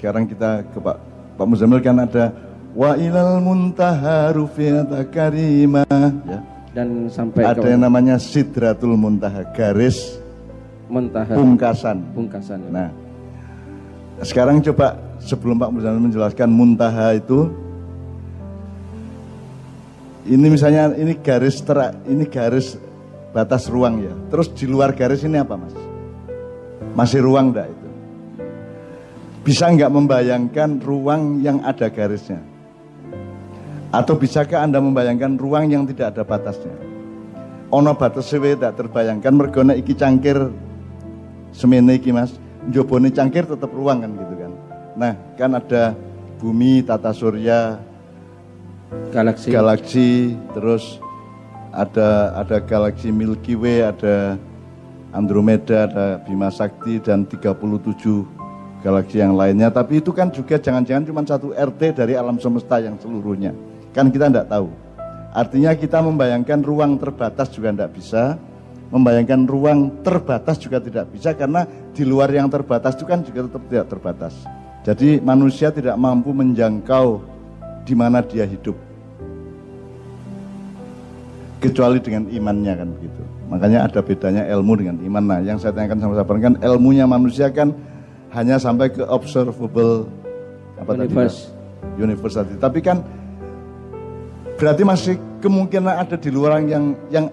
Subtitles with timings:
[0.00, 0.96] sekarang kita ke Pak
[1.36, 2.32] Pak Muzamil kan ada
[2.72, 5.84] wa ilal muntaha rufiata karimah
[6.24, 6.40] ya.
[6.72, 10.16] dan sampai Ada yang namanya sidratul muntaha, garis
[10.88, 12.00] muntaha pungkasan.
[12.16, 12.60] pungkasan.
[12.72, 12.88] Nah,
[14.24, 17.52] sekarang coba sebelum Pak Muzamil menjelaskan muntaha itu
[20.24, 22.80] ini misalnya ini garis ter ini garis
[23.36, 24.14] batas ruang ya.
[24.32, 25.76] Terus di luar garis ini apa, Mas?
[26.96, 27.79] Masih ruang enggak?
[29.40, 32.44] Bisa nggak membayangkan ruang yang ada garisnya?
[33.88, 36.76] Atau bisakah Anda membayangkan ruang yang tidak ada batasnya?
[37.72, 40.52] Ono batas sewe tidak terbayangkan mergona iki cangkir
[41.56, 42.36] semene iki Mas.
[42.68, 44.52] Njobone cangkir tetap ruang kan gitu kan.
[45.00, 45.96] Nah, kan ada
[46.36, 47.80] bumi, tata surya,
[49.08, 49.48] Galaksi.
[49.48, 50.10] galaksi,
[50.52, 51.00] terus
[51.72, 54.36] ada ada galaksi Milky Way, ada
[55.16, 58.39] Andromeda, ada Bima Sakti dan 37
[58.80, 59.68] galaksi yang lainnya.
[59.68, 63.54] Tapi itu kan juga jangan-jangan cuma satu RT dari alam semesta yang seluruhnya.
[63.92, 64.68] Kan kita tidak tahu.
[65.30, 68.34] Artinya kita membayangkan ruang terbatas juga tidak bisa,
[68.90, 71.62] membayangkan ruang terbatas juga tidak bisa karena
[71.94, 74.34] di luar yang terbatas itu kan juga tetap tidak terbatas.
[74.82, 77.22] Jadi manusia tidak mampu menjangkau
[77.86, 78.74] di mana dia hidup
[81.60, 83.22] kecuali dengan imannya kan begitu.
[83.52, 85.24] Makanya ada bedanya ilmu dengan iman.
[85.26, 87.76] Nah, yang saya tanyakan sama sahabat kan ilmunya manusia kan
[88.30, 90.06] hanya sampai ke observable
[90.78, 91.50] apa Universe.
[91.50, 92.02] tadi?
[92.02, 92.54] Universe tadi.
[92.56, 93.02] Tapi kan
[94.54, 97.26] berarti masih kemungkinan ada di luar yang yang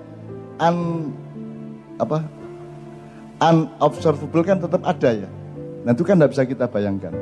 [0.58, 0.78] un
[2.02, 2.25] apa
[3.38, 5.30] unobservable kan tetap ada ya.
[5.86, 7.14] Nah itu kan tidak bisa kita bayangkan.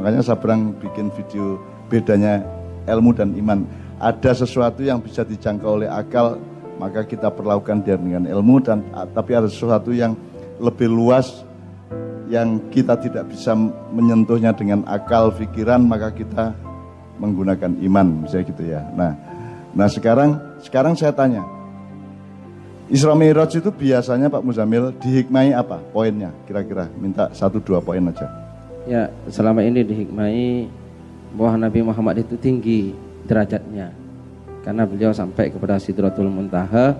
[0.00, 1.60] Makanya Sabrang bikin video
[1.92, 2.40] bedanya
[2.88, 3.68] ilmu dan iman.
[4.02, 6.40] Ada sesuatu yang bisa dijangkau oleh akal,
[6.80, 8.82] maka kita perlakukan dia dengan ilmu dan
[9.14, 10.18] tapi ada sesuatu yang
[10.58, 11.46] lebih luas
[12.32, 13.52] yang kita tidak bisa
[13.92, 16.56] menyentuhnya dengan akal pikiran, maka kita
[17.20, 18.80] menggunakan iman, misalnya gitu ya.
[18.96, 19.12] Nah,
[19.76, 21.44] nah sekarang sekarang saya tanya,
[22.88, 26.32] Isra Mi'raj itu biasanya Pak Muzamil dihikmai apa poinnya?
[26.48, 28.24] Kira-kira minta satu dua poin aja.
[28.88, 30.66] Ya, selama ini dihikmai
[31.36, 32.96] bahwa Nabi Muhammad itu tinggi
[33.28, 33.92] derajatnya.
[34.64, 36.96] Karena beliau sampai kepada Sidratul Muntaha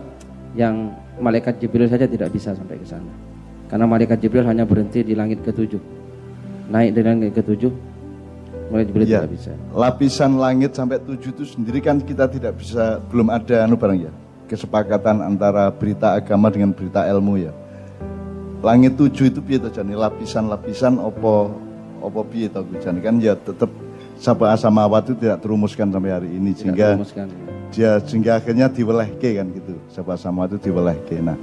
[0.52, 3.31] yang malaikat Jibril saja tidak bisa sampai ke sana.
[3.72, 5.80] Karena malaikat Jibril hanya berhenti di langit ketujuh.
[6.68, 7.72] Naik dari langit ketujuh,
[8.68, 9.52] malaikat Jibril Ya, tidak bisa.
[9.72, 14.12] lapisan langit sampai tujuh itu sendiri kan kita tidak bisa, belum ada anu barang ya,
[14.44, 17.52] kesepakatan antara berita agama dengan berita ilmu ya.
[18.60, 21.50] Langit tujuh itu piye to jane lapisan-lapisan opo
[21.98, 23.72] opo piye to jane kan ya tetap
[24.20, 27.26] sabah samawat itu tidak terumuskan sampai hari ini Tidak sehingga merumuskan.
[27.74, 31.34] dia sehingga akhirnya diwelehke kan gitu sabah samawat itu diwelehke nah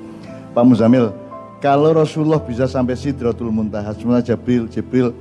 [0.55, 1.11] Pak Muzamil
[1.59, 5.11] kalau Rasulullah bisa sampai Sidratul Muntaha sebenarnya Jibril Jibril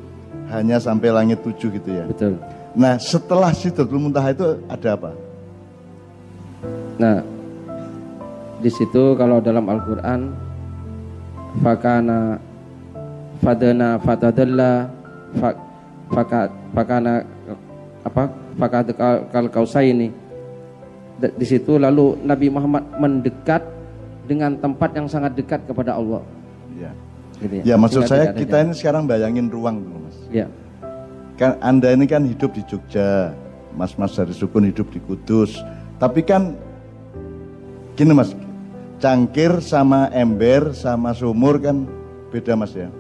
[0.49, 2.39] hanya sampai langit tujuh gitu ya Betul.
[2.79, 5.11] Nah setelah Sidratul Muntaha itu ada apa?
[6.99, 7.23] Nah,
[8.59, 10.35] di situ kalau dalam Al-Qur'an
[11.63, 12.43] fakana
[13.39, 14.91] fadana fatadalla
[15.39, 15.55] fa,
[16.11, 17.23] faka, fakana
[18.03, 18.25] apa
[18.59, 18.91] fakat
[19.31, 20.11] kal kausaini
[21.19, 23.63] di situ lalu Nabi Muhammad mendekat
[24.29, 26.21] dengan tempat yang sangat dekat kepada Allah
[26.79, 26.93] Ya,
[27.43, 30.17] gitu ya maksud Sehingga saya kita ini sekarang bayangin ruang dulu mas.
[30.31, 30.47] ya
[31.39, 33.31] Kan Anda ini kan hidup di Jogja,
[33.79, 35.63] Mas-mas dari Sukun hidup di Kudus.
[36.03, 36.59] Tapi kan
[37.95, 38.35] gini mas,
[38.99, 41.87] cangkir sama ember sama sumur kan
[42.35, 42.91] beda mas ya.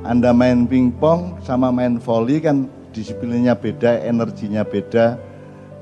[0.00, 5.20] Anda main pingpong sama main volley kan disiplinnya beda, energinya beda,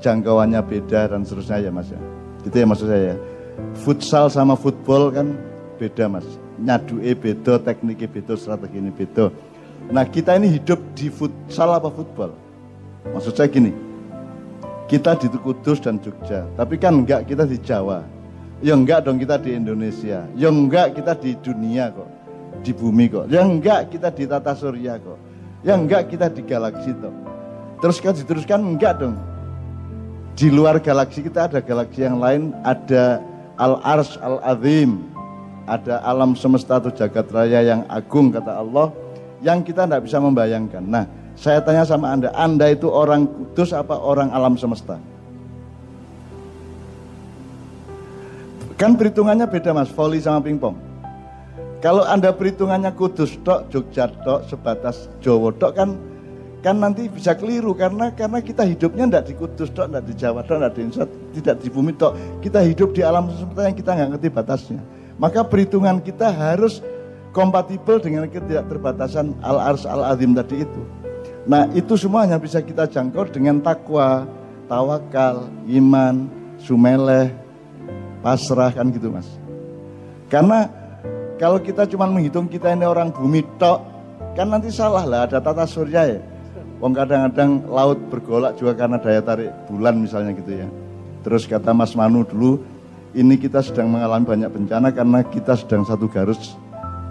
[0.03, 1.99] jangkauannya beda dan seterusnya ya mas ya.
[2.43, 3.15] Gitu ya maksud saya.
[3.83, 5.37] Futsal sama football kan
[5.77, 6.25] beda mas.
[6.61, 9.33] Nyaduke beda, tekniknya beda, strategi ini beda.
[9.91, 12.31] Nah kita ini hidup di futsal apa football?
[13.11, 13.75] Maksud saya gini,
[14.87, 18.05] kita di Kudus dan Jogja, tapi kan enggak kita di Jawa.
[18.63, 20.23] Ya enggak dong kita di Indonesia.
[20.39, 22.07] Ya enggak kita di dunia kok.
[22.63, 23.27] Di bumi kok.
[23.27, 25.19] Ya enggak kita di tata surya kok.
[25.67, 27.11] Ya enggak kita di galaksi kok.
[27.83, 29.19] Terus kan diteruskan enggak dong.
[30.39, 33.19] Di luar galaksi kita ada galaksi yang lain, ada
[33.63, 34.99] Al-Ars Al-Azim.
[35.63, 38.91] Ada alam semesta atau jagat raya yang agung kata Allah
[39.39, 40.83] yang kita tidak bisa membayangkan.
[40.83, 41.07] Nah,
[41.39, 44.99] saya tanya sama Anda, Anda itu orang kudus apa orang alam semesta?
[48.75, 50.75] Kan perhitungannya beda mas, volley sama pingpong.
[51.79, 55.95] Kalau Anda perhitungannya kudus tok, Jogja tok, sebatas Jawa tok kan
[56.63, 60.41] kan nanti bisa keliru karena karena kita hidupnya tidak di Kudus tok, tidak di Jawa
[60.47, 62.13] tok, tidak di Indonesia, tidak di bumi tok.
[62.39, 64.81] Kita hidup di alam semesta yang kita nggak ngerti batasnya.
[65.17, 66.81] Maka perhitungan kita harus
[67.33, 70.81] kompatibel dengan ketidakterbatasan al-ars al-azim tadi itu.
[71.49, 74.29] Nah itu semua hanya bisa kita jangkau dengan takwa,
[74.69, 76.29] tawakal, iman,
[76.61, 77.33] sumeleh,
[78.23, 79.27] pasrah kan gitu mas.
[80.31, 80.71] Karena
[81.41, 83.83] kalau kita cuma menghitung kita ini orang bumi tok,
[84.37, 86.21] kan nanti salah lah ada tata surya ya.
[86.79, 90.67] Wong kadang-kadang laut bergolak juga karena daya tarik bulan misalnya gitu ya.
[91.23, 92.59] Terus kata Mas Manu dulu,
[93.15, 96.59] ini kita sedang mengalami banyak bencana karena kita sedang satu garis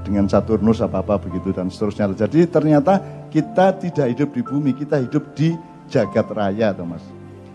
[0.04, 2.12] dengan Saturnus apa-apa begitu dan seterusnya.
[2.12, 3.00] Jadi ternyata
[3.32, 5.56] kita tidak hidup di bumi, kita hidup di
[5.88, 7.02] jagat raya Thomas.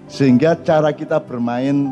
[0.08, 1.92] Sehingga cara kita bermain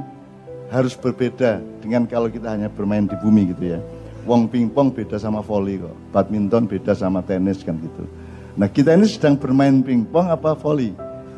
[0.72, 3.80] harus berbeda dengan kalau kita hanya bermain di bumi gitu ya.
[4.26, 8.10] Wong pingpong beda sama volley kok, badminton beda sama tenis kan gitu.
[8.58, 10.96] Nah kita ini sedang bermain pingpong apa volley?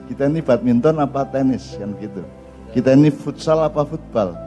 [0.08, 2.24] Kita ini badminton apa tenis kan gitu.
[2.78, 4.38] Kita ini futsal apa football?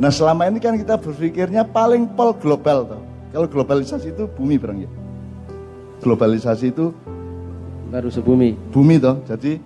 [0.00, 3.04] Nah selama ini kan kita berpikirnya paling pol global toh.
[3.36, 4.90] Kalau globalisasi itu bumi barang ya.
[6.00, 6.88] Globalisasi itu
[7.92, 8.56] baru sebumi.
[8.72, 9.20] Bumi toh.
[9.28, 9.60] Jadi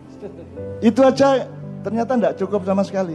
[0.82, 1.46] itu aja
[1.86, 3.14] ternyata tidak cukup sama sekali.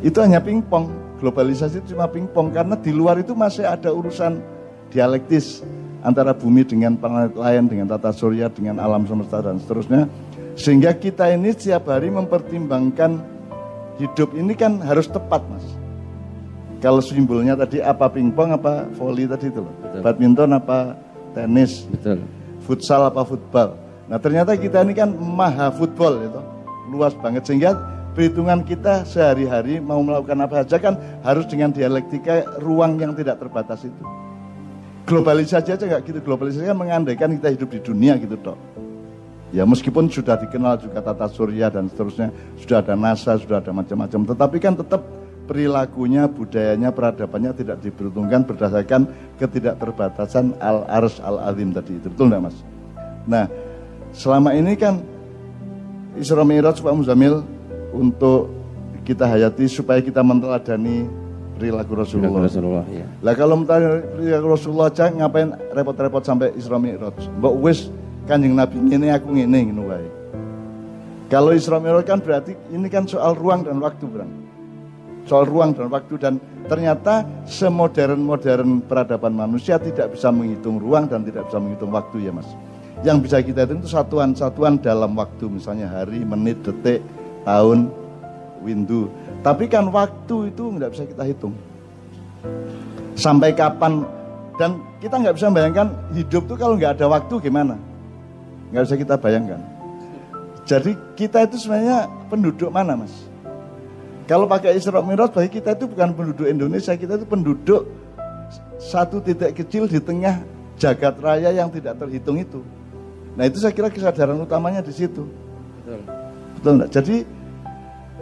[0.00, 1.20] Itu hanya pingpong.
[1.20, 4.40] Globalisasi itu cuma pingpong karena di luar itu masih ada urusan
[4.88, 5.60] dialektis
[6.00, 10.08] antara bumi dengan planet lain, dengan tata surya, dengan alam semesta dan seterusnya.
[10.56, 13.31] Sehingga kita ini setiap hari mempertimbangkan
[14.02, 15.62] hidup ini kan harus tepat mas.
[16.82, 19.70] Kalau simbolnya tadi apa pingpong apa volley tadi itu loh.
[19.78, 20.00] Betul.
[20.02, 20.98] Badminton apa
[21.30, 21.86] tenis.
[21.86, 22.26] Betul.
[22.66, 23.78] Futsal apa football.
[24.10, 26.42] Nah ternyata kita ini kan maha football itu.
[26.90, 27.78] Luas banget sehingga
[28.18, 33.86] perhitungan kita sehari-hari mau melakukan apa saja kan harus dengan dialektika ruang yang tidak terbatas
[33.86, 34.02] itu.
[35.06, 36.18] Globalisasi aja nggak gitu.
[36.18, 38.58] Globalisasi kan mengandaikan kita hidup di dunia gitu dok.
[39.52, 44.20] Ya meskipun sudah dikenal juga tata surya dan seterusnya, sudah ada NASA, sudah ada macam-macam,
[44.32, 45.04] tetapi kan tetap
[45.44, 49.04] perilakunya, budayanya, peradabannya tidak diperhitungkan berdasarkan
[49.36, 52.00] ketidakterbatasan al-ars al-azim tadi.
[52.00, 52.56] Itu betul enggak mas?
[53.28, 53.44] Nah,
[54.16, 55.04] selama ini kan
[56.16, 57.44] Isra Mi'raj Pak Muzamil
[57.92, 58.48] untuk
[59.04, 61.04] kita hayati supaya kita menteladani
[61.60, 62.40] perilaku Rasulullah.
[62.40, 63.06] Perilaku Rasulullah ya.
[63.20, 67.20] Lah kalau menteladani perilaku Rasulullah aja ngapain repot-repot sampai Isra Mi'raj?
[67.36, 67.92] Mbak wis
[68.26, 70.08] kanjeng Nabi ini aku ngene ngono wae.
[71.32, 74.28] Kalau Isra Mi'raj kan berarti ini kan soal ruang dan waktu, Bang.
[75.24, 76.36] Soal ruang dan waktu dan
[76.68, 82.44] ternyata semodern-modern peradaban manusia tidak bisa menghitung ruang dan tidak bisa menghitung waktu ya, Mas.
[83.00, 87.00] Yang bisa kita hitung itu satuan-satuan dalam waktu, misalnya hari, menit, detik,
[87.48, 87.88] tahun,
[88.60, 89.08] windu.
[89.40, 91.56] Tapi kan waktu itu nggak bisa kita hitung.
[93.16, 94.04] Sampai kapan
[94.60, 97.91] dan kita nggak bisa bayangkan hidup tuh kalau nggak ada waktu gimana
[98.72, 99.60] nggak bisa kita bayangkan.
[100.64, 103.12] Jadi kita itu sebenarnya penduduk mana mas?
[104.24, 107.84] Kalau pakai Isra Mi'raj bagi kita itu bukan penduduk Indonesia, kita itu penduduk
[108.80, 110.40] satu titik kecil di tengah
[110.80, 112.64] jagat raya yang tidak terhitung itu.
[113.36, 115.28] Nah itu saya kira kesadaran utamanya di situ.
[115.82, 116.00] Betul.
[116.56, 116.90] Betul enggak?
[116.94, 117.16] Jadi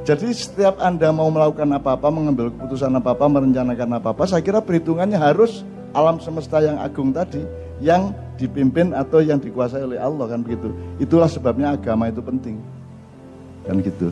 [0.01, 5.61] jadi setiap Anda mau melakukan apa-apa, mengambil keputusan apa-apa, merencanakan apa-apa, saya kira perhitungannya harus
[5.93, 7.45] alam semesta yang agung tadi
[7.81, 10.73] yang dipimpin atau yang dikuasai oleh Allah kan begitu.
[11.01, 12.57] Itulah sebabnya agama itu penting.
[13.65, 14.09] Kan gitu.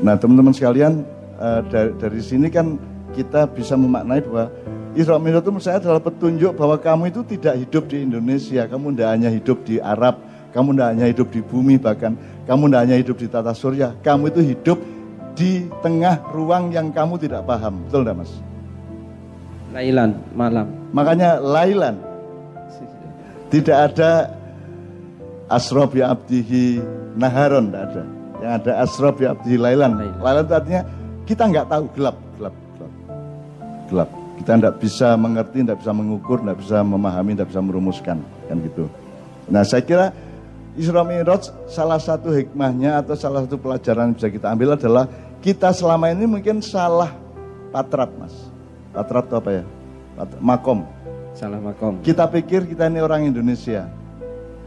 [0.00, 1.02] Nah, teman-teman sekalian
[1.38, 2.78] uh, dari, dari sini kan
[3.14, 4.50] kita bisa memaknai bahwa
[4.90, 8.94] Isra Mi'raj itu menurut saya adalah petunjuk bahwa kamu itu tidak hidup di Indonesia, kamu
[8.94, 10.18] tidak hanya hidup di Arab,
[10.50, 14.34] kamu tidak hanya hidup di bumi bahkan kamu tidak hanya hidup di tata surya, kamu
[14.34, 14.78] itu hidup
[15.38, 17.86] di tengah ruang yang kamu tidak paham.
[17.86, 18.32] Betul tidak mas?
[19.70, 20.66] Lailan, malam.
[20.90, 21.94] Makanya lailan,
[23.50, 24.30] tidak ada
[25.50, 26.78] asrob ya abdihi
[27.18, 28.02] naharon, tidak ada.
[28.40, 29.98] Yang ada asrob ya abdihi lailan.
[30.22, 30.82] Lailan itu artinya
[31.26, 32.92] kita nggak tahu gelap, gelap, gelap,
[33.90, 34.10] gelap.
[34.40, 38.88] Kita tidak bisa mengerti, tidak bisa mengukur, tidak bisa memahami, tidak bisa merumuskan, kan gitu.
[39.50, 40.06] Nah saya kira
[40.78, 45.10] Isra Mi'raj salah satu hikmahnya atau salah satu pelajaran yang bisa kita ambil adalah
[45.42, 47.10] kita selama ini mungkin salah
[47.74, 48.32] patrat mas.
[48.94, 49.64] Patrat itu apa ya?
[50.40, 50.84] makom
[51.34, 52.02] Salah makom.
[52.02, 53.86] Kita pikir kita ini orang Indonesia.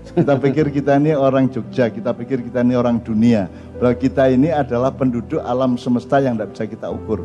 [0.03, 3.47] Kita pikir kita ini orang Jogja, kita pikir kita ini orang dunia.
[3.79, 7.23] Bahwa kita ini adalah penduduk alam semesta yang tidak bisa kita ukur.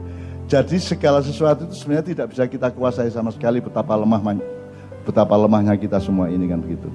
[0.48, 4.40] Jadi segala sesuatu itu sebenarnya tidak bisa kita kuasai sama sekali betapa lemah
[5.04, 6.88] betapa lemahnya kita semua ini kan begitu.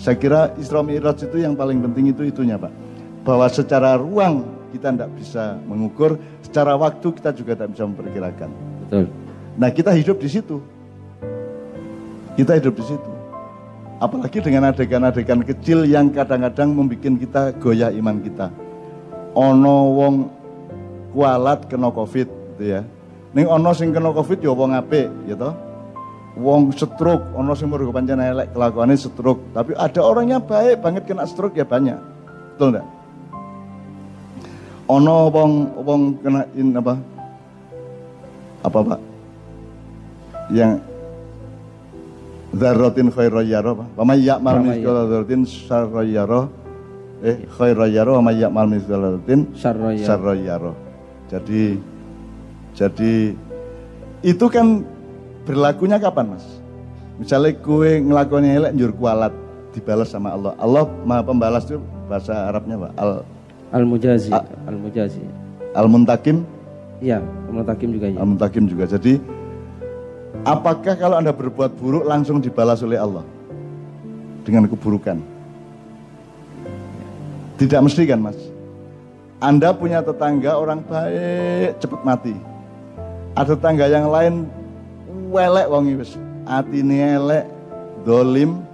[0.00, 2.72] Saya kira Isra Mi'raj itu yang paling penting itu itunya Pak.
[3.26, 8.50] Bahwa secara ruang kita tidak bisa mengukur, secara waktu kita juga tidak bisa memperkirakan.
[8.86, 9.04] Betul.
[9.58, 10.79] Nah kita hidup di situ.
[12.40, 13.10] Kita hidup di situ.
[14.00, 18.48] Apalagi dengan adegan-adegan kecil yang kadang-kadang membuat kita goyah iman kita.
[19.36, 20.14] Ono wong
[21.12, 22.80] kualat kena covid gitu ya.
[23.36, 25.52] Ning ono sing kena covid ya wong apik gitu.
[26.40, 31.28] wong stroke, ono sing mergo pancen elek kelakuannya stroke, tapi ada orangnya baik banget kena
[31.28, 31.98] stroke ya banyak.
[32.56, 32.86] Betul enggak?
[34.88, 35.52] Ono wong
[35.84, 36.96] wong kena in apa?
[38.64, 39.00] Apa Pak?
[40.54, 40.89] Yang
[42.50, 43.72] Dzarratin khairan yara?
[43.74, 46.40] Wa may ya'mal mithqala dzarratin syarran yara.
[47.22, 50.04] Eh khairan yara wa may ya'mal mithqala dzarratin Syarra ya.
[50.06, 50.72] syarran yara.
[51.30, 51.78] Jadi
[52.74, 53.12] jadi
[54.26, 54.82] itu kan
[55.46, 56.44] berlakunya kapan mas?
[57.22, 59.30] Misalnya kue ngelakoni elek njur kualat
[59.70, 60.52] dibalas sama Allah.
[60.58, 61.78] Allah maha pembalas itu
[62.10, 62.88] bahasa Arabnya apa?
[62.98, 63.10] Al
[63.70, 64.42] Al Mujazi, Ah.
[64.66, 65.22] Al Mujazi.
[65.70, 66.42] Al Muntakim,
[66.98, 68.18] Iya, Al Takim juga ya.
[68.18, 68.84] Al Muntakim juga.
[68.84, 69.16] Jadi
[70.46, 73.24] apakah kalau anda berbuat buruk langsung dibalas oleh Allah
[74.46, 75.20] dengan keburukan?
[77.60, 78.38] Tidak mesti kan mas?
[79.40, 82.36] Anda punya tetangga orang baik cepat mati.
[83.36, 84.48] Ada tetangga yang lain
[85.28, 86.16] welek wong wis.
[86.48, 87.44] Atine elek,
[88.02, 88.64] dolim,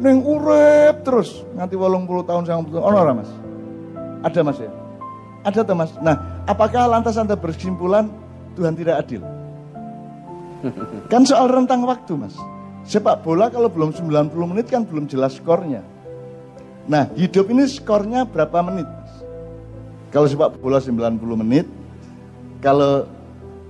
[0.00, 3.30] ning urip terus nganti 80 tahun sang ono ora Mas?
[4.24, 4.72] Ada Mas ya?
[5.46, 5.90] Ada tuh Mas.
[6.02, 8.10] Nah, apakah lantas Anda berkesimpulan
[8.58, 9.22] Tuhan tidak adil?
[11.12, 12.36] Kan soal rentang waktu Mas.
[12.86, 15.82] Sepak bola kalau belum 90 menit kan belum jelas skornya.
[16.86, 18.86] Nah, hidup ini skornya berapa menit?
[18.86, 19.12] Mas?
[20.14, 21.66] Kalau sepak bola 90 menit,
[22.62, 23.10] kalau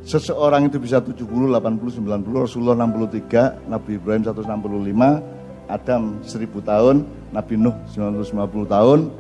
[0.06, 5.24] seseorang itu bisa 70, 80, 90, Rasulullah 63, Nabi Ibrahim 165,
[5.66, 6.96] Adam 1000 tahun,
[7.34, 9.10] Nabi Nuh 950 tahun.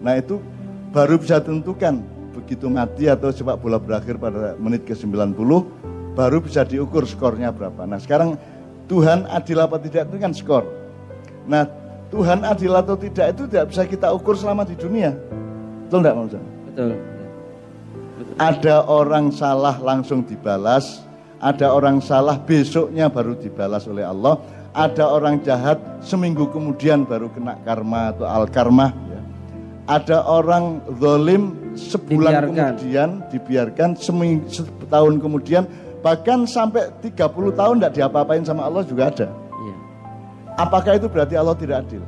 [0.00, 0.40] Nah itu
[0.96, 2.00] baru bisa tentukan
[2.32, 5.36] begitu mati atau sepak bola berakhir pada menit ke 90,
[6.14, 7.86] baru bisa diukur skornya berapa.
[7.86, 8.34] Nah sekarang
[8.90, 10.64] Tuhan adil apa tidak itu kan skor.
[11.46, 11.66] Nah
[12.10, 15.14] Tuhan adil atau tidak itu tidak bisa kita ukur selama di dunia.
[15.86, 16.34] Betul enggak Mas?
[16.70, 16.90] Betul.
[18.36, 21.00] Ada orang salah langsung dibalas,
[21.40, 24.36] ada orang salah besoknya baru dibalas oleh Allah,
[24.76, 28.92] ada orang jahat seminggu kemudian baru kena karma atau al karma.
[29.08, 29.20] ya.
[29.88, 32.54] Ada orang zolim sebulan Dibiarkan.
[32.54, 35.64] kemudian dibiarkan seminggu setahun kemudian
[36.00, 37.16] bahkan sampai 30
[37.52, 39.28] tahun tidak diapa-apain sama Allah juga ada.
[39.30, 39.76] Iya.
[40.56, 42.02] Apakah itu berarti Allah tidak adil?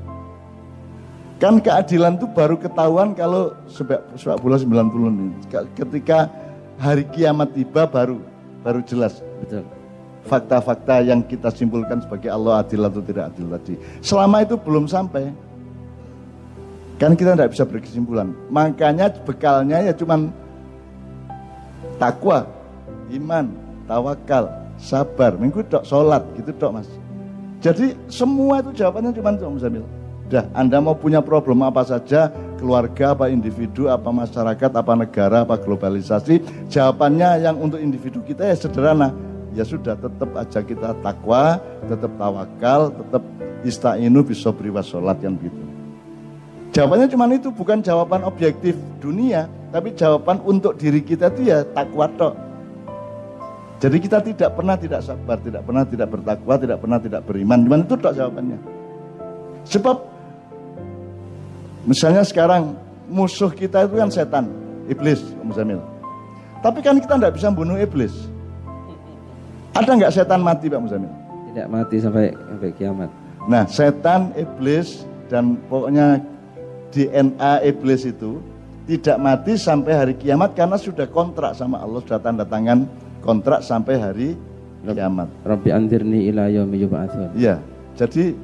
[1.36, 5.42] Kan keadilan itu baru ketahuan kalau sepak, sepak bola 90 menit.
[5.50, 6.30] Ke- Ketika
[6.78, 8.22] hari kiamat tiba baru
[8.62, 9.66] baru jelas Betul.
[10.22, 13.74] fakta-fakta yang kita simpulkan sebagai Allah adil atau tidak adil tadi.
[13.98, 15.34] Selama itu belum sampai,
[16.94, 18.30] kan kita tidak bisa berkesimpulan.
[18.46, 20.30] Makanya bekalnya ya cuman
[21.98, 22.46] takwa,
[23.10, 23.50] iman,
[23.86, 26.88] tawakal, sabar, minggu dok, sholat gitu dok mas.
[27.62, 29.86] Jadi semua itu jawabannya cuma itu Mas Zamil.
[30.26, 35.54] Udah, Anda mau punya problem apa saja, keluarga, apa individu, apa masyarakat, apa negara, apa
[35.60, 39.14] globalisasi, jawabannya yang untuk individu kita ya sederhana.
[39.52, 43.22] Ya sudah, tetap aja kita takwa, tetap tawakal, tetap
[43.62, 45.62] istainu bisobri sholat yang gitu.
[46.72, 52.08] Jawabannya cuma itu, bukan jawaban objektif dunia, tapi jawaban untuk diri kita itu ya takwa
[52.16, 52.32] tok.
[53.82, 57.66] Jadi kita tidak pernah tidak sabar, tidak pernah tidak bertakwa, tidak pernah tidak beriman.
[57.66, 58.58] Cuman itu tok jawabannya.
[59.66, 59.96] Sebab
[61.90, 62.78] misalnya sekarang
[63.10, 64.46] musuh kita itu kan setan,
[64.86, 65.82] iblis, Om Zamil.
[66.62, 68.14] Tapi kan kita tidak bisa bunuh iblis.
[69.74, 71.10] Ada nggak setan mati Pak Muzamil?
[71.50, 73.10] Tidak mati sampai sampai kiamat.
[73.50, 76.22] Nah setan, iblis dan pokoknya
[76.94, 78.38] DNA iblis itu
[78.86, 82.84] tidak mati sampai hari kiamat karena sudah kontrak sama Allah sudah tanda tangan
[83.22, 84.28] kontrak sampai hari
[84.84, 85.30] kiamat.
[85.46, 87.38] Rabbi andirni ila yaumi yub'atsun.
[87.38, 87.62] Iya.
[87.94, 88.34] Jadi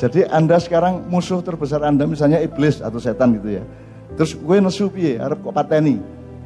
[0.00, 3.64] jadi Anda sekarang musuh terbesar Anda misalnya iblis atau setan gitu ya.
[4.16, 6.00] Terus gue nesu piye arep kok pateni.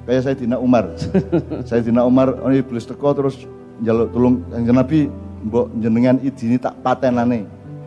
[0.06, 0.90] Kayak saya Dina Umar.
[1.68, 3.46] saya Dina Umar oh, iblis teko terus
[3.82, 5.00] njaluk tulung Kanjeng Nabi
[5.46, 7.46] mbok jenengan idini tak patenane.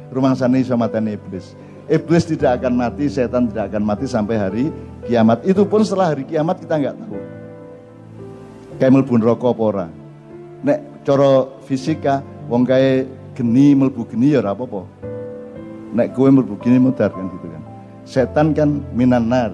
[0.10, 1.54] Rumah sana iso mateni iblis.
[1.90, 4.66] Iblis tidak akan mati, setan tidak akan mati sampai hari
[5.10, 5.42] kiamat.
[5.42, 7.39] Itu pun setelah hari kiamat kita nggak tahu.
[8.80, 9.88] Kayak mlebu neraka apa ora.
[10.64, 13.04] Nek cara fisika wong kae
[13.36, 14.88] geni mlebu geni ya ora apa-apa.
[15.92, 17.64] Nek kowe mlebu geni mudar kan gitu kan.
[18.08, 19.52] Setan kan minan nar.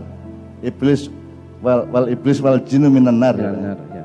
[0.62, 1.10] Iblis
[1.66, 3.34] wal, wal iblis wal jinnu minan nar.
[3.34, 3.74] Ya, ya.
[3.98, 4.04] ya.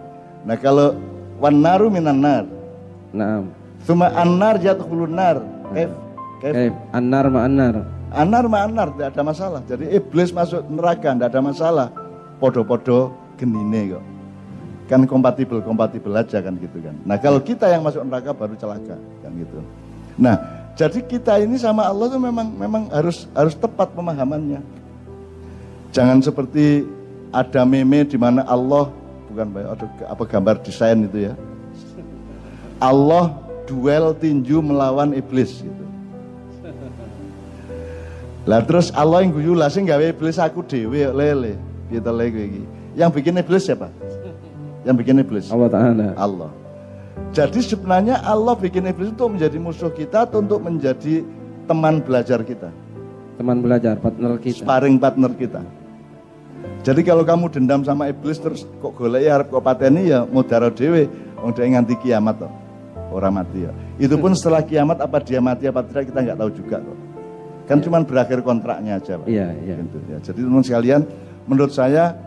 [0.48, 0.96] Nah kalau
[1.36, 2.44] wan naru minan nar.
[3.12, 3.52] Naam.
[3.84, 5.44] Suma an-nar yadkhulun nar.
[5.72, 5.90] Kaif?
[6.40, 6.72] Kaif?
[6.96, 7.74] Anar ma anar.
[8.10, 9.60] Anar ma anar tidak ada masalah.
[9.68, 11.88] Jadi iblis masuk neraka tidak ada masalah.
[12.40, 14.04] Podo-podo genine kok.
[14.90, 16.98] Kan kompatibel kompatibel aja kan gitu kan.
[17.06, 19.62] Nah kalau kita yang masuk neraka baru celaka kan gitu.
[20.18, 20.34] Nah
[20.74, 24.58] jadi kita ini sama Allah tuh memang memang harus harus tepat pemahamannya.
[25.94, 26.82] Jangan seperti
[27.30, 28.90] ada meme di mana Allah
[29.30, 31.38] bukan ada apa gambar desain itu ya.
[32.82, 33.38] Allah
[33.70, 35.84] duel tinju melawan iblis gitu.
[38.42, 41.54] Lah terus Allah yang guyu lah sing gawe iblis aku dhewe lele.
[41.90, 42.62] To iki?
[42.98, 43.90] Yang bikin iblis siapa?
[44.84, 46.06] Yang bikin iblis Allah Ta'ala.
[46.16, 46.50] Allah.
[47.36, 51.20] Jadi sebenarnya Allah bikin iblis itu menjadi musuh kita atau untuk menjadi
[51.68, 52.72] teman belajar kita,
[53.38, 54.64] Teman belajar, partner kita.
[54.64, 55.60] sparring partner kita.
[56.80, 61.08] Jadi kalau kamu dendam sama iblis terus kok golek harap kok pateni ya mudaro dhewe
[61.40, 62.52] wong dhewe nganti kiamat toh.
[63.12, 63.72] Orang mati ya.
[64.00, 66.98] Itu pun setelah kiamat apa dia mati apa tidak kita nggak tahu juga kok.
[67.68, 69.30] Kan cuman berakhir kontraknya aja, Pak.
[69.30, 69.74] Iya, iya.
[69.78, 70.18] Gitu, ya.
[70.18, 71.00] Jadi teman sekalian,
[71.46, 72.18] menurut saya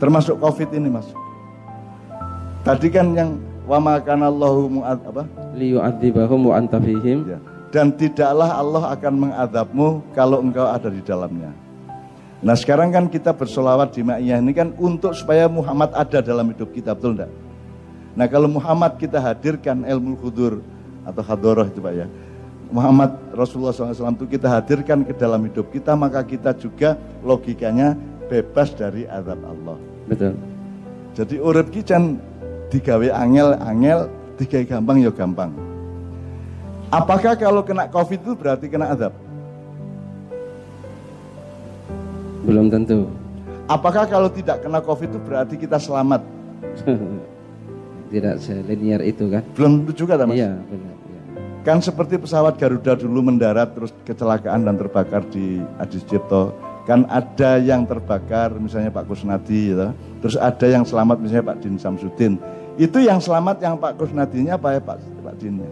[0.00, 1.04] termasuk Covid ini, Mas.
[2.62, 5.26] Tadi kan yang wa makanallahu mu'ad apa?
[5.58, 7.26] Liyu'adzibahum wa anta fihim.
[7.26, 7.38] Ya.
[7.74, 11.50] Dan tidaklah Allah akan mengadabmu kalau engkau ada di dalamnya.
[12.38, 16.70] Nah sekarang kan kita bersolawat di Ma'iyah ini kan untuk supaya Muhammad ada dalam hidup
[16.70, 17.30] kita, betul enggak?
[18.14, 20.62] Nah kalau Muhammad kita hadirkan ilmu khudur
[21.02, 22.06] atau hadoroh itu Pak ya.
[22.72, 26.94] Muhammad Rasulullah SAW itu kita hadirkan ke dalam hidup kita maka kita juga
[27.26, 27.98] logikanya
[28.30, 29.78] bebas dari azab Allah.
[30.06, 30.38] Betul.
[31.12, 32.16] Jadi urip ki can
[32.72, 34.08] digawe angel-angel,
[34.40, 35.52] digawe gampang ya gampang.
[36.88, 39.12] Apakah kalau kena Covid itu berarti kena azab?
[42.48, 43.08] Belum tentu.
[43.68, 46.24] Apakah kalau tidak kena Covid itu berarti kita selamat?
[48.12, 49.40] Tidak selinier itu kan?
[49.56, 50.36] Belum tentu juga, Mas?
[50.36, 50.92] Iya, benar.
[50.92, 51.22] Iya.
[51.64, 56.52] Kan seperti pesawat Garuda dulu mendarat terus kecelakaan dan terbakar di Adi Sucipto.
[56.84, 59.88] Kan ada yang terbakar misalnya Pak Kusnadi gitu.
[60.20, 62.36] Terus ada yang selamat misalnya Pak Din Samsudin.
[62.80, 65.68] Itu yang selamat yang Pak Kusnadinya apa ya Pak, Pak Dinnya.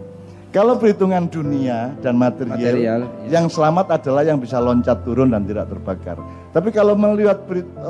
[0.51, 3.39] Kalau perhitungan dunia dan material, Material, ya.
[3.39, 6.19] yang selamat adalah yang bisa loncat turun dan tidak terbakar.
[6.51, 7.39] Tapi kalau melihat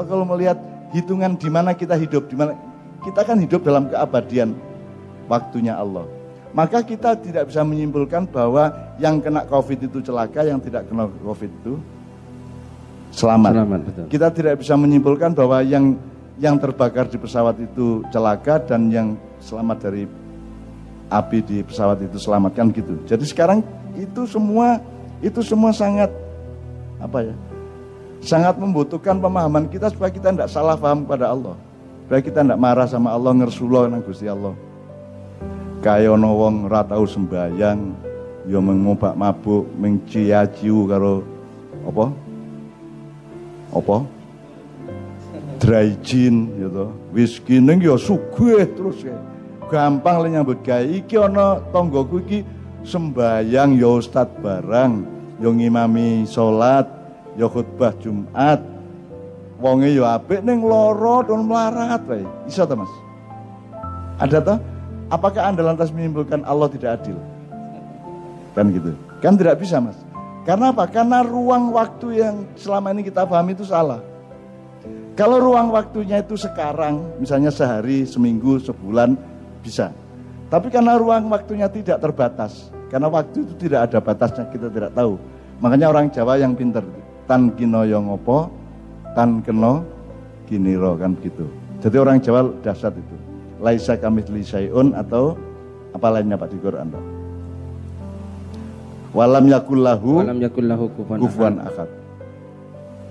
[0.06, 0.62] kalau melihat
[0.94, 2.54] hitungan di mana kita hidup, di mana
[3.02, 4.54] kita kan hidup dalam keabadian
[5.26, 6.06] waktunya Allah.
[6.54, 8.70] Maka kita tidak bisa menyimpulkan bahwa
[9.02, 11.74] yang kena COVID itu celaka, yang tidak kena COVID itu
[13.10, 13.52] selamat.
[13.58, 14.06] Selamat, betul.
[14.06, 15.98] Kita tidak bisa menyimpulkan bahwa yang
[16.42, 20.04] yang terbakar di pesawat itu celaka dan yang selamat dari
[21.14, 22.98] api di pesawat itu selamatkan gitu.
[23.06, 23.62] Jadi sekarang
[23.94, 24.82] itu semua
[25.22, 26.10] itu semua sangat
[26.98, 27.36] apa ya?
[28.26, 31.54] Sangat membutuhkan pemahaman kita supaya kita tidak salah paham kepada Allah.
[32.10, 34.58] Supaya kita tidak marah sama Allah ngersuloh nang Gusti Allah.
[35.82, 37.80] Kaya ana wong ora tau sembayang,
[38.46, 41.26] ya mengobak mabuk, mengciaciu karo
[41.82, 42.06] apa?
[43.74, 44.21] Apa?
[45.62, 46.90] Dry gin gitu.
[47.14, 49.14] Whisky ning ya sugih terus ya.
[49.70, 50.82] Gampang le nyambut gawe.
[50.82, 52.42] Iki ana tanggoku iki
[52.82, 55.06] sembayang ya ustad barang,
[55.38, 56.90] ya ngimami salat,
[57.38, 58.58] ya khutbah Jumat.
[59.62, 62.26] Wonge ya apik ning lara don melarat wae.
[62.50, 62.90] Iso ta, Mas?
[64.18, 64.58] Ada toh?
[65.14, 67.22] Apakah Anda lantas menyimpulkan Allah tidak adil?
[68.58, 68.98] Kan gitu.
[69.22, 69.96] Kan tidak bisa, Mas.
[70.42, 70.90] Karena apa?
[70.90, 74.02] Karena ruang waktu yang selama ini kita pahami itu salah.
[75.22, 79.14] Kalau ruang waktunya itu sekarang, misalnya sehari, seminggu, sebulan,
[79.62, 79.94] bisa.
[80.50, 85.22] Tapi karena ruang waktunya tidak terbatas, karena waktu itu tidak ada batasnya, kita tidak tahu.
[85.62, 86.82] Makanya orang Jawa yang pinter,
[87.30, 88.50] tan kino yo ngopo,
[89.14, 89.86] tan keno
[90.50, 91.46] kiniro, kan begitu.
[91.86, 93.16] Jadi orang Jawa dasar itu.
[93.62, 95.38] Laisa kamitsli syai'un atau
[95.94, 97.06] apa lainnya Pak di Quran Pak?
[99.14, 101.90] Walam yakullahu Walam yakul lahu kufuwan kufuan akad.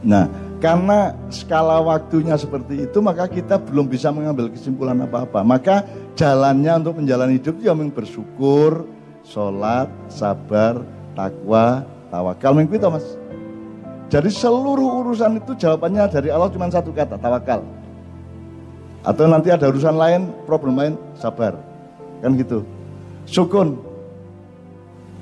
[0.03, 0.27] Nah,
[0.61, 5.41] karena skala waktunya seperti itu, maka kita belum bisa mengambil kesimpulan apa-apa.
[5.41, 8.85] Maka jalannya untuk menjalani hidup ya memang bersyukur,
[9.25, 10.85] sholat, sabar,
[11.17, 12.53] takwa, tawakal.
[12.53, 13.07] Memang itu mas.
[14.13, 17.65] Jadi seluruh urusan itu jawabannya dari Allah cuma satu kata, tawakal.
[19.01, 21.57] Atau nanti ada urusan lain, problem lain, sabar.
[22.21, 22.69] Kan gitu.
[23.25, 23.81] Sukun,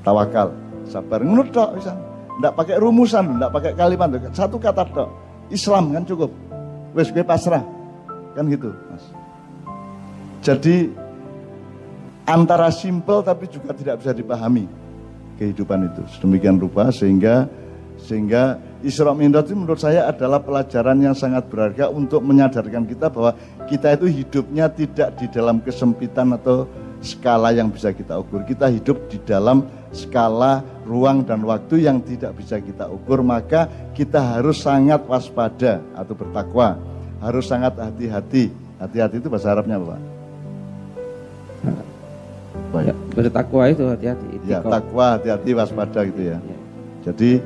[0.03, 0.51] tawakal,
[0.83, 1.23] sabar.
[1.23, 1.95] Ngono tok bisa.
[2.43, 5.28] Ndak pakai rumusan, ndak pakai kalimat, satu kata tok.
[5.49, 6.31] Islam kan cukup.
[6.97, 7.65] Wes gue pasrah.
[8.37, 9.05] Kan gitu, Mas.
[10.45, 10.93] Jadi
[12.29, 14.69] antara simpel tapi juga tidak bisa dipahami
[15.41, 16.03] kehidupan itu.
[16.13, 17.49] Sedemikian rupa sehingga
[17.99, 23.35] sehingga Isra Mi'raj itu menurut saya adalah pelajaran yang sangat berharga untuk menyadarkan kita bahwa
[23.67, 26.71] kita itu hidupnya tidak di dalam kesempitan atau
[27.03, 28.43] skala yang bisa kita ukur.
[28.45, 34.39] Kita hidup di dalam skala ruang dan waktu yang tidak bisa kita ukur, maka kita
[34.39, 36.77] harus sangat waspada atau bertakwa,
[37.23, 38.51] harus sangat hati-hati.
[38.79, 39.99] Hati-hati itu bahasa Arabnya apa,
[42.69, 42.83] Pak?
[42.85, 42.95] Ya?
[43.17, 44.27] Bertakwa itu hati-hati.
[44.47, 46.37] Ya, takwa, hati-hati, waspada gitu ya.
[46.39, 46.59] Ya.
[47.09, 47.41] Jadi,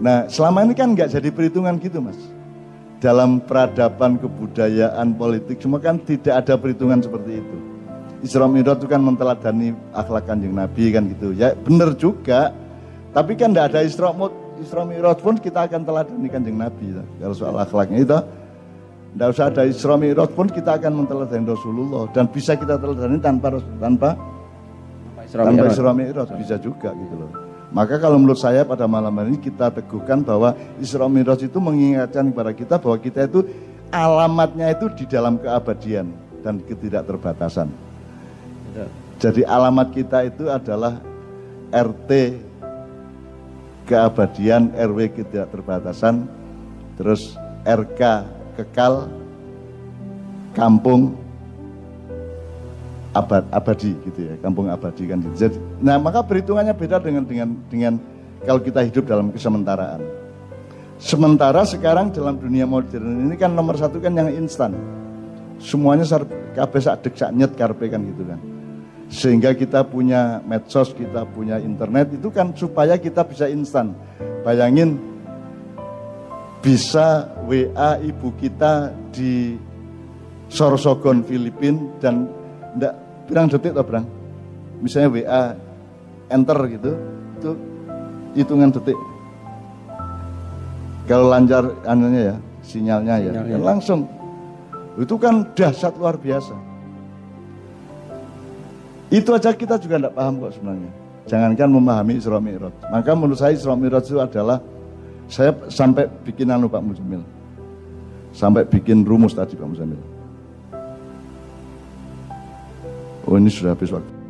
[0.00, 2.16] nah selama ini kan nggak jadi perhitungan gitu mas.
[3.02, 7.71] Dalam peradaban, kebudayaan, politik, semua kan tidak ada perhitungan seperti itu.
[8.22, 11.34] Isra Mi'raj itu kan menteladani akhlak kanjeng Nabi kan gitu.
[11.34, 12.54] Ya benar juga.
[13.12, 14.14] Tapi kan tidak ada Isra
[14.62, 16.94] Isra Mi'raj pun kita akan teladani kanjeng Nabi.
[16.94, 17.02] Ya.
[17.02, 18.18] Kalau soal akhlaknya itu
[19.12, 23.58] tidak usah ada Isra Mi'raj pun kita akan menteladani Rasulullah dan bisa kita teladani tanpa
[23.82, 24.10] tanpa
[25.26, 27.30] Isra tanpa Isra Mi'raj bisa juga gitu loh.
[27.72, 32.52] Maka kalau menurut saya pada malam ini kita teguhkan bahwa Isra Mi'raj itu mengingatkan kepada
[32.54, 33.40] kita bahwa kita itu
[33.90, 36.08] alamatnya itu di dalam keabadian
[36.40, 37.91] dan ketidakterbatasan.
[39.22, 40.98] Jadi alamat kita itu adalah
[41.70, 42.10] RT
[43.86, 46.26] keabadian, RW ketidakterbatasan,
[46.98, 48.26] terus RK
[48.58, 49.06] kekal,
[50.58, 51.14] kampung
[53.14, 55.36] abad abadi gitu ya, kampung abadi kan gitu.
[55.48, 57.94] Jadi, nah maka perhitungannya beda dengan dengan dengan
[58.42, 60.02] kalau kita hidup dalam kesementaraan.
[60.98, 64.74] Sementara sekarang dalam dunia modern ini kan nomor satu kan yang instan.
[65.62, 66.02] Semuanya
[66.58, 68.51] kabeh sak dek sak nyet karpe kan gitu kan
[69.12, 73.92] sehingga kita punya medsos, kita punya internet itu kan supaya kita bisa instan.
[74.40, 74.96] Bayangin
[76.64, 79.60] bisa WA ibu kita di
[80.48, 82.24] Sorsogon Filipin dan
[82.72, 82.94] enggak
[83.28, 84.06] bilang detik atau berang.
[84.80, 85.42] Misalnya WA
[86.32, 86.92] enter gitu,
[87.36, 87.50] itu
[88.32, 88.96] hitungan detik.
[91.04, 93.60] Kalau lancar anunya ya, sinyalnya ya, sinyalnya.
[93.60, 94.08] langsung.
[94.96, 96.71] Itu kan dahsyat luar biasa.
[99.12, 100.88] Itu aja kita juga tidak paham kok sebenarnya.
[101.28, 102.72] Jangankan memahami Isra Mi'raj.
[102.88, 104.64] Maka menurut saya Isra Mi'raj itu adalah
[105.28, 107.20] saya sampai bikin anu Pak Muzamil.
[108.32, 110.00] Sampai bikin rumus tadi Pak Muzamil.
[113.28, 114.21] Oh ini sudah habis waktu.